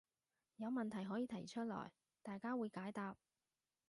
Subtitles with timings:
[0.55, 1.91] 有問題可以提出來，
[2.23, 3.17] 大家會解答